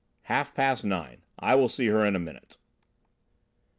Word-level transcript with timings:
"Half 0.23 0.55
past 0.55 0.83
nine. 0.83 1.21
I 1.37 1.53
will 1.53 1.69
see 1.69 1.85
her 1.85 2.03
in 2.07 2.15
a 2.15 2.19
minute." 2.19 2.57